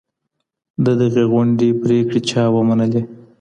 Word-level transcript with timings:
د 0.83 0.85
دغي 1.01 1.23
غونډې 1.31 1.69
پرېکړې 1.83 2.19
چا 2.29 2.43
ومنلې؟ 2.55 3.01